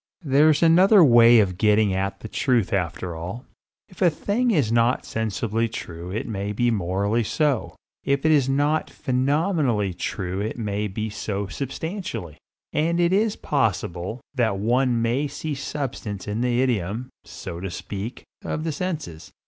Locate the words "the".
2.21-2.27, 16.41-16.63, 18.63-18.71